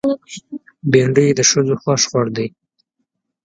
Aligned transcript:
بېنډۍ 0.91 1.27
د 1.35 1.39
ښځو 1.49 1.75
خوښ 1.81 2.01
خوړ 2.09 2.27
دی 2.37 2.47